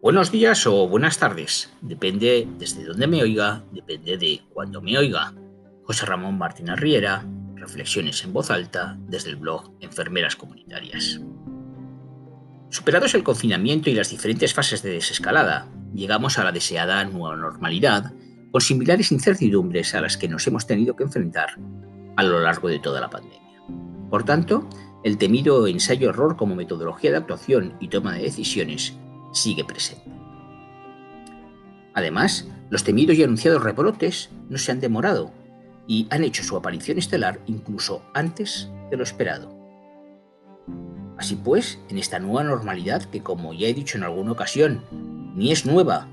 [0.00, 5.34] Buenos días o buenas tardes, depende desde dónde me oiga, depende de cuándo me oiga.
[5.82, 7.26] José Ramón Martínez Riera,
[7.56, 11.20] reflexiones en voz alta desde el blog Enfermeras Comunitarias.
[12.70, 18.12] Superados el confinamiento y las diferentes fases de desescalada, llegamos a la deseada nueva normalidad
[18.52, 21.58] con similares incertidumbres a las que nos hemos tenido que enfrentar
[22.16, 23.64] a lo largo de toda la pandemia.
[24.10, 24.68] Por tanto,
[25.02, 28.96] el temido ensayo-error como metodología de actuación y toma de decisiones
[29.32, 30.10] sigue presente.
[31.94, 35.32] Además, los temidos y anunciados rebrotes no se han demorado
[35.86, 39.56] y han hecho su aparición estelar incluso antes de lo esperado.
[41.16, 44.84] Así pues, en esta nueva normalidad que, como ya he dicho en alguna ocasión,
[45.34, 46.06] ni es nueva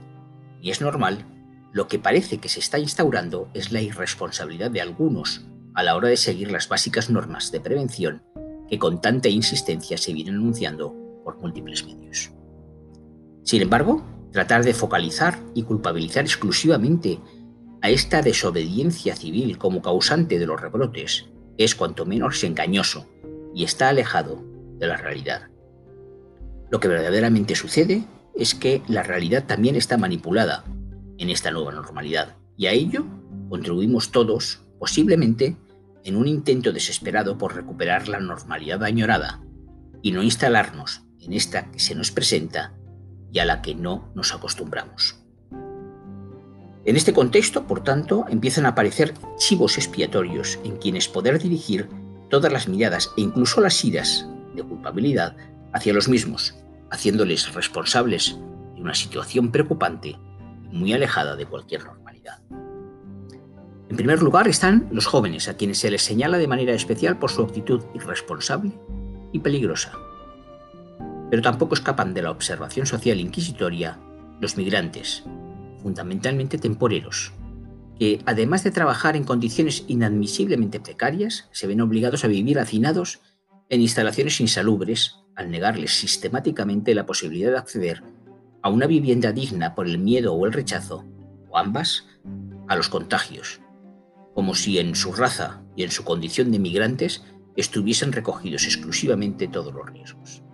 [0.61, 1.25] ni es normal,
[1.73, 6.07] lo que parece que se está instaurando es la irresponsabilidad de algunos a la hora
[6.07, 8.23] de seguir las básicas normas de prevención
[8.67, 12.31] que con tanta insistencia se vienen anunciando por múltiples medios.
[13.45, 17.19] Sin embargo, tratar de focalizar y culpabilizar exclusivamente
[17.81, 23.07] a esta desobediencia civil como causante de los rebrotes es cuanto menos engañoso
[23.53, 24.43] y está alejado
[24.79, 25.43] de la realidad.
[26.71, 30.65] Lo que verdaderamente sucede es que la realidad también está manipulada
[31.19, 33.05] en esta nueva normalidad y a ello
[33.47, 35.55] contribuimos todos, posiblemente,
[36.03, 39.43] en un intento desesperado por recuperar la normalidad añorada
[40.01, 42.73] y no instalarnos en esta que se nos presenta
[43.35, 45.19] y a la que no nos acostumbramos.
[46.85, 51.89] En este contexto, por tanto, empiezan a aparecer chivos expiatorios en quienes poder dirigir
[52.29, 54.25] todas las miradas e incluso las iras
[54.55, 55.35] de culpabilidad
[55.73, 56.55] hacia los mismos,
[56.89, 58.37] haciéndoles responsables
[58.75, 60.17] de una situación preocupante
[60.71, 62.39] y muy alejada de cualquier normalidad.
[63.89, 67.31] En primer lugar están los jóvenes, a quienes se les señala de manera especial por
[67.31, 68.71] su actitud irresponsable
[69.33, 69.91] y peligrosa
[71.35, 73.99] pero tampoco escapan de la observación social inquisitoria
[74.39, 75.25] los migrantes,
[75.83, 77.33] fundamentalmente temporeros,
[77.99, 83.19] que además de trabajar en condiciones inadmisiblemente precarias, se ven obligados a vivir hacinados
[83.67, 88.01] en instalaciones insalubres al negarles sistemáticamente la posibilidad de acceder
[88.61, 91.03] a una vivienda digna por el miedo o el rechazo,
[91.49, 92.05] o ambas,
[92.69, 93.59] a los contagios,
[94.33, 97.25] como si en su raza y en su condición de migrantes
[97.57, 100.44] estuviesen recogidos exclusivamente todos los riesgos.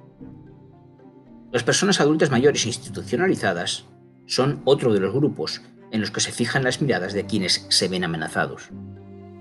[1.51, 3.85] Las personas adultas mayores institucionalizadas
[4.25, 7.89] son otro de los grupos en los que se fijan las miradas de quienes se
[7.89, 8.69] ven amenazados,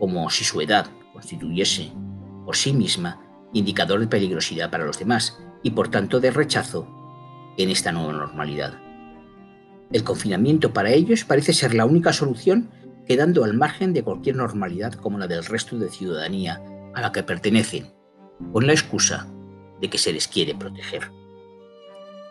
[0.00, 1.92] como si su edad constituyese
[2.44, 3.20] por sí misma
[3.52, 6.88] indicador de peligrosidad para los demás y por tanto de rechazo
[7.56, 8.74] en esta nueva normalidad.
[9.92, 12.70] El confinamiento para ellos parece ser la única solución
[13.06, 16.60] quedando al margen de cualquier normalidad como la del resto de ciudadanía
[16.92, 17.92] a la que pertenecen,
[18.52, 19.28] con la excusa
[19.80, 21.19] de que se les quiere proteger.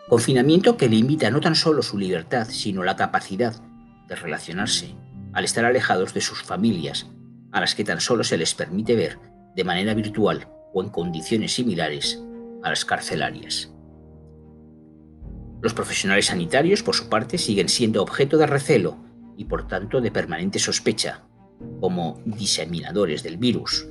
[0.08, 3.54] Confinamiento que limita no tan solo su libertad, sino la capacidad
[4.08, 4.94] de relacionarse,
[5.32, 7.06] al estar alejados de sus familias,
[7.52, 9.18] a las que tan solo se les permite ver
[9.54, 12.22] de manera virtual o en condiciones similares
[12.62, 13.72] a las carcelarias.
[15.62, 18.96] Los profesionales sanitarios, por su parte, siguen siendo objeto de recelo
[19.36, 21.22] y por tanto de permanente sospecha,
[21.80, 23.86] como diseminadores del virus.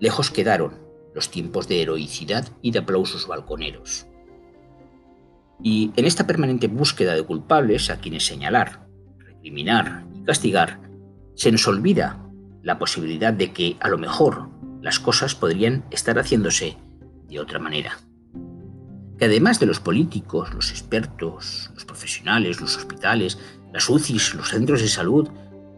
[0.00, 0.80] Lejos quedaron
[1.14, 4.06] los tiempos de heroicidad y de aplausos balconeros.
[5.62, 8.86] Y en esta permanente búsqueda de culpables a quienes señalar,
[9.18, 10.80] recriminar y castigar,
[11.34, 12.18] se nos olvida
[12.62, 14.48] la posibilidad de que a lo mejor
[14.80, 16.76] las cosas podrían estar haciéndose
[17.28, 17.98] de otra manera.
[19.18, 23.38] Que además de los políticos, los expertos, los profesionales, los hospitales,
[23.72, 25.28] las UCIs, los centros de salud,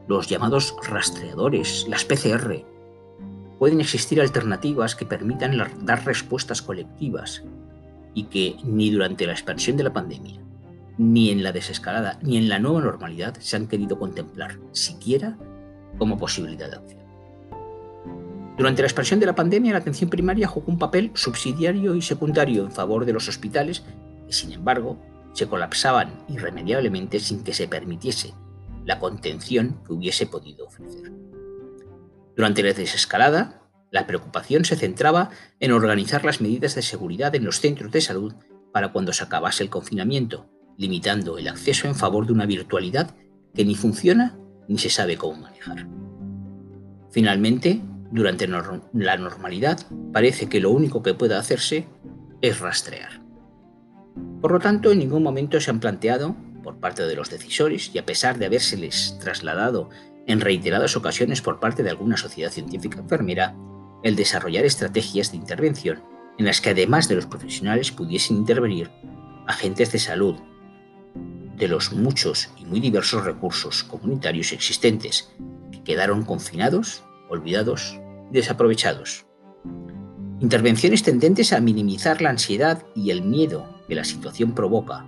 [0.09, 2.65] los llamados rastreadores, las PCR,
[3.59, 7.43] pueden existir alternativas que permitan dar respuestas colectivas
[8.15, 10.41] y que ni durante la expansión de la pandemia,
[10.97, 15.37] ni en la desescalada, ni en la nueva normalidad se han querido contemplar siquiera
[15.99, 17.05] como posibilidad de acción.
[18.57, 22.65] Durante la expansión de la pandemia, la atención primaria jugó un papel subsidiario y secundario
[22.65, 23.83] en favor de los hospitales
[24.27, 24.97] que, sin embargo,
[25.33, 28.33] se colapsaban irremediablemente sin que se permitiese
[28.85, 31.13] la contención que hubiese podido ofrecer.
[32.37, 33.64] Durante la desescalada,
[33.95, 35.31] la preocupación se centraba
[35.61, 38.35] en organizar las medidas de seguridad en los centros de salud
[38.73, 43.15] para cuando se acabase el confinamiento, limitando el acceso en favor de una virtualidad
[43.55, 44.37] que ni funciona
[44.67, 45.87] ni se sabe cómo manejar.
[47.13, 49.79] Finalmente, durante la normalidad,
[50.13, 51.87] parece que lo único que puede hacerse
[52.43, 53.23] es rastrear.
[54.41, 57.99] Por lo tanto, en ningún momento se han planteado, por parte de los decisores, y
[57.99, 59.89] a pesar de habérseles trasladado
[60.27, 63.55] en reiteradas ocasiones por parte de alguna sociedad científica enfermera,
[64.05, 66.03] el desarrollar estrategias de intervención
[66.39, 68.91] en las que además de los profesionales pudiesen intervenir
[69.47, 70.37] agentes de salud,
[71.57, 75.33] de los muchos y muy diversos recursos comunitarios existentes
[75.73, 77.99] que quedaron confinados, olvidados
[78.31, 79.27] y desaprovechados.
[80.41, 85.07] Intervenciones tendentes a minimizar la ansiedad y el miedo que la situación provoca,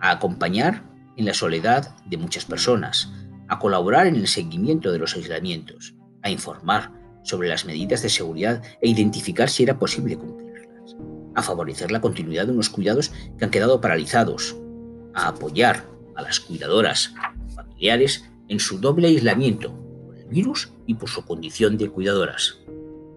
[0.00, 0.84] a acompañar
[1.16, 3.10] en la soledad de muchas personas,
[3.48, 6.97] a colaborar en el seguimiento de los aislamientos, a informar
[7.28, 10.96] sobre las medidas de seguridad e identificar si era posible cumplirlas,
[11.34, 14.56] a favorecer la continuidad de unos cuidados que han quedado paralizados,
[15.14, 15.84] a apoyar
[16.16, 17.12] a las cuidadoras
[17.54, 19.72] familiares en su doble aislamiento
[20.06, 22.58] por el virus y por su condición de cuidadoras,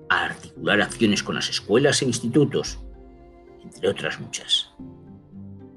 [0.10, 2.80] a articular acciones con las escuelas e institutos,
[3.64, 4.72] entre otras muchas.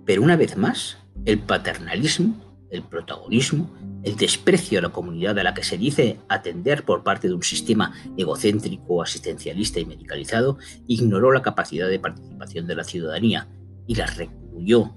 [0.04, 2.34] Pero una vez más, el paternalismo,
[2.70, 3.70] el protagonismo,
[4.04, 7.42] el desprecio a la comunidad a la que se dice atender por parte de un
[7.42, 13.48] sistema egocéntrico, asistencialista y medicalizado, ignoró la capacidad de participación de la ciudadanía
[13.86, 14.92] y la recluyó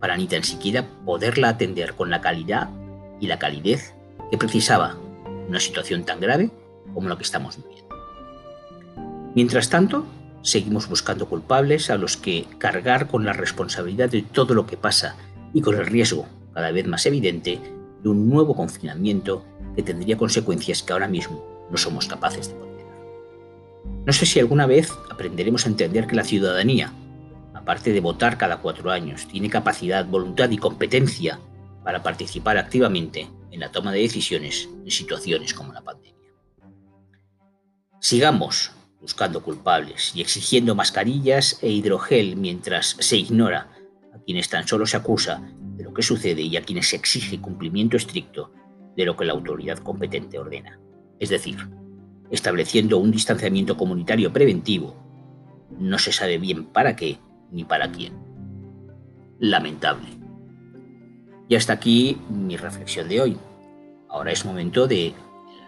[0.00, 2.70] para ni tan siquiera poderla atender con la calidad
[3.20, 3.94] y la calidez
[4.30, 4.96] que precisaba
[5.48, 6.50] una situación tan grave
[6.92, 7.88] como la que estamos viviendo.
[9.34, 10.06] Mientras tanto,
[10.42, 15.14] seguimos buscando culpables a los que cargar con la responsabilidad de todo lo que pasa
[15.52, 17.60] y con el riesgo cada vez más evidente
[18.02, 19.44] de un nuevo confinamiento
[19.76, 22.86] que tendría consecuencias que ahora mismo no somos capaces de ponderar.
[24.06, 26.92] No sé si alguna vez aprenderemos a entender que la ciudadanía,
[27.54, 31.38] aparte de votar cada cuatro años, tiene capacidad, voluntad y competencia
[31.84, 36.14] para participar activamente en la toma de decisiones en situaciones como la pandemia.
[38.00, 43.68] Sigamos buscando culpables y exigiendo mascarillas e hidrogel mientras se ignora
[44.14, 45.42] a quienes tan solo se acusa
[45.80, 48.52] de lo que sucede y a quienes se exige cumplimiento estricto
[48.96, 50.78] de lo que la autoridad competente ordena.
[51.18, 51.56] Es decir,
[52.30, 54.94] estableciendo un distanciamiento comunitario preventivo,
[55.78, 57.18] no se sabe bien para qué
[57.50, 58.12] ni para quién.
[59.38, 60.08] Lamentable.
[61.48, 63.36] Y hasta aquí mi reflexión de hoy.
[64.10, 65.14] Ahora es momento de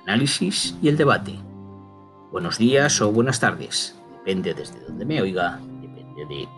[0.02, 1.32] análisis y el debate.
[2.30, 3.98] Buenos días o buenas tardes.
[4.18, 6.48] Depende desde donde me oiga, depende de